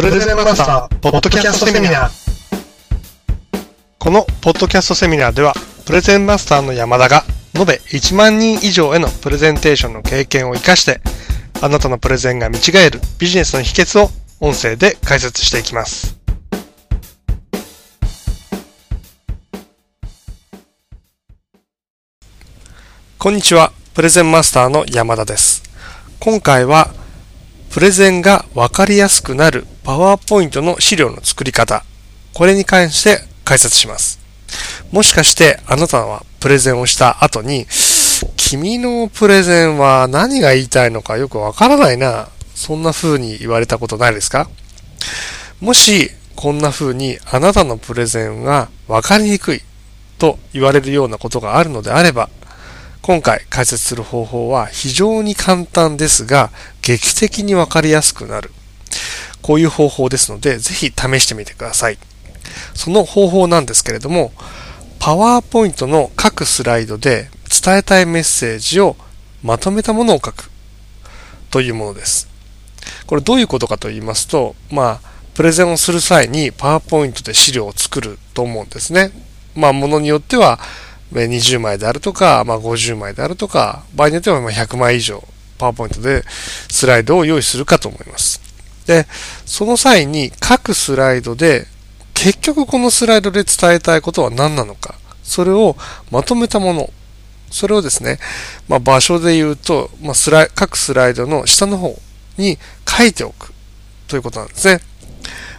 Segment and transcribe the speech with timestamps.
[0.00, 2.10] プレゼンマスター、ポッドキャストセミナー。
[3.98, 5.52] このポッドキャストセミナーでは、
[5.84, 7.22] プレゼンマスターの山田が、
[7.54, 11.02] 延べ1万人以上へのプレゼンテーションの経験を活かして、
[11.60, 14.08] あなたのプレゼンが見違えるビジネスの秘訣を
[14.40, 16.16] 音声で解説していきます。
[23.18, 25.62] こんにちは、プレゼンマスターの山田です。
[26.20, 26.88] 今回は
[27.70, 31.82] プレゼンがわかりやすくなるパワーポイントの資料の作り方。
[32.32, 34.20] これに関して解説します。
[34.92, 37.66] もしかしてあなたはプレゼンをした後に、
[38.36, 42.28] 君のプレゼンは何が言いたいのかよくわからないな。
[42.54, 44.48] そんな風に言われたことないですか？
[45.60, 49.60] もしこんな風にあなたのプレゼンがわかりにくい
[50.18, 52.30] と言われるようなことがあるのであれば、
[53.02, 58.52] 今回解説する方法は非常に簡単ですが、劇的にわかりやすくなる。
[59.42, 61.98] こういう方法ですので、ぜひ試してみてください。
[62.74, 64.32] その方法なんですけれども、
[64.98, 67.30] パワーポイントの各スライドで
[67.62, 68.96] 伝えたいメッセージを
[69.42, 70.50] まとめたものを書く
[71.50, 72.28] というものです。
[73.06, 79.10] これどういうことかと言いますと、まあ、プレゼンをする際にパワーポイントで資料を作ると思うんですね。
[79.54, 80.60] まあ、ものによっては、
[81.12, 85.24] 20枚であるとか、まあ、50枚であるとか、場合によっては100枚以上、
[85.58, 86.24] パワーポイントで
[86.70, 88.49] スライドを用意するかと思います。
[88.90, 89.06] で、
[89.46, 91.66] その際に各スライドで、
[92.14, 95.76] 結局このスライドで伝えたいことは何なのか、それを
[96.10, 96.90] まとめたもの、
[97.50, 98.18] それをですね、
[98.68, 101.96] まあ、場所で言うと、まあ、スライ各スライドの下の方
[102.36, 103.52] に書いておく
[104.08, 104.80] ということなんですね。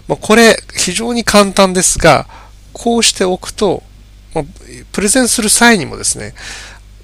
[0.07, 2.27] まあ、これ非常に簡単ですが、
[2.73, 3.83] こうしておくと
[4.33, 4.45] まあ、
[4.91, 6.33] プレゼンする際にもですね、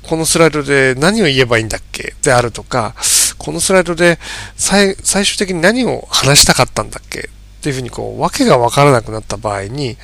[0.04, 2.96] このスライドで何を言えばいいんだっけであるとか、
[3.38, 4.20] このスライドで
[4.56, 7.24] 最最終的に何を話したかったんだっけっ
[7.62, 9.98] ていうふうにこう、わけがわからなくなった場合に、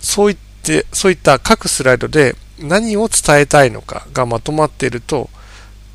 [0.00, 5.28] そういって、そういった各スライドで何を伝えたいのかがまとまっていると、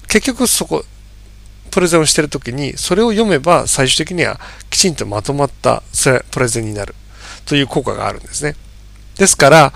[0.07, 0.83] 結局そこ、
[1.71, 4.39] プレゼンをしているときに、それを読めば最終的には
[4.69, 5.83] きちんとまとまった
[6.31, 6.95] プレゼンになる
[7.45, 8.55] という効果があるんですね。
[9.17, 9.73] ですから、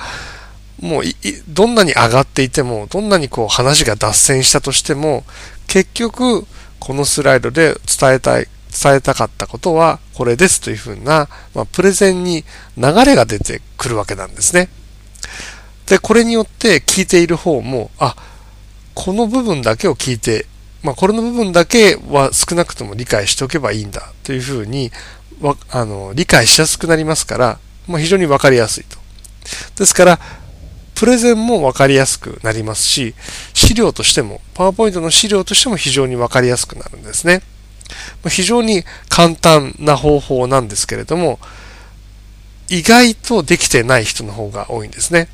[0.79, 1.03] もう
[1.47, 5.23] どんなに上がっていても、どんなにこう話が脱線したとしても、
[5.67, 6.45] 結局、
[6.81, 12.43] このスライドで伝えたい、伝えたかったことはこれですというふうな、まあ、プレゼンに
[12.75, 14.67] 流れが出てくるわけなんですね。
[15.85, 18.15] で、これによって聞いている方も、あ、
[18.95, 20.47] この部分だけを聞いて、
[20.81, 24.91] まあ、これの部分だけは少なくとも理解しておけばいいんだというふうに、
[25.69, 28.97] あの、理解しやすくなりますから、まあ、非常にわかりやすいと。
[29.75, 30.19] ですから、
[31.01, 33.15] プレゼンもわかりやすくなりますし、
[33.55, 37.41] 資料としても、パワーポイントの資料としても非常にわかりやすくなるんですね。
[38.29, 41.39] 非常に簡単な方法なんですけれども、
[42.69, 45.27] 意外とできてない人の方が多いんですね。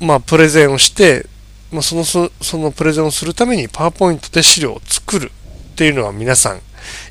[0.00, 1.26] まあ、プレゼンをして、
[1.70, 6.60] まあ、その、そのプレゼンをするためにパワーポイントで資料を作るっていうのは皆さん、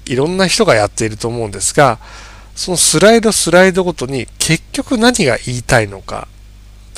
[0.06, 1.98] いろんな人がやっていると思うんですが、
[2.58, 6.28] そのスライドスライドごとに結局何が言いたいのか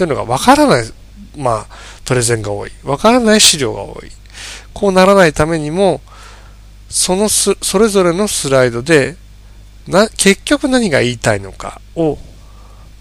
[0.01, 0.91] というのがわからない、
[1.37, 1.67] まあ、
[2.05, 2.71] プレゼンが多い。
[2.83, 4.09] わからない資料が多い。
[4.73, 6.01] こうならないためにも、
[6.89, 9.15] そのす、それぞれのスライドで、
[9.87, 12.17] な、結局何が言いたいのかを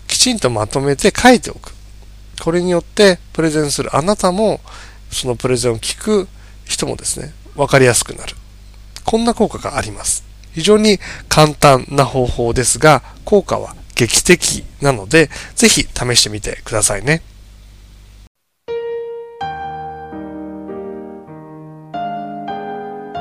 [0.07, 1.73] きちんとまとめて書いておく。
[2.39, 4.61] これによってプレゼンするあなたも、
[5.11, 6.29] そのプレゼンを聞く
[6.67, 8.37] 人もですね、わかりやすくなる。
[9.07, 10.23] こんな効果があります。
[10.53, 10.99] 非常に
[11.31, 17.21] 簡単な方法ですが、効果は劇的なので、ぜひ試してみてくださいね。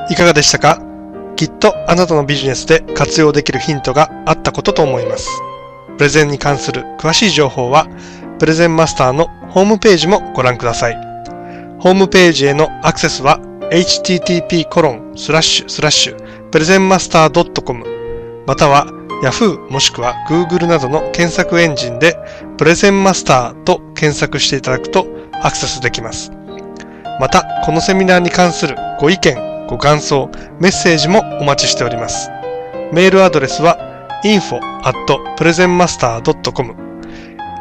[0.08, 0.80] いかがでしたか？
[1.36, 5.28] きっとあなたのビジネスで活用できるヒントがあったことと思います。
[5.98, 7.86] プレゼンに関する詳しい情報は、
[8.38, 10.96] プレゼンマスターのホームページもご覧ください。
[11.78, 13.38] ホームページへのアクセスは
[13.70, 17.84] http コロンスラッシュスラッシュプレゼンマスター .com
[18.46, 18.86] または
[19.22, 22.16] Yahoo もしくは Google などの検索エンジンで
[22.56, 25.06] プレゼンマスターと検索していただくと
[25.42, 26.30] アクセスできます。
[27.20, 32.30] また、このセミナーに関するご意見、ご感想、メッセージもお待ちしております。
[32.92, 33.78] メールアドレスは
[34.24, 36.90] info.presentmaster.com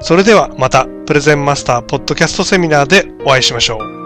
[0.02, 3.99] それではまたプレゼンマスターポッドキャストセミナーでお会いしましょう。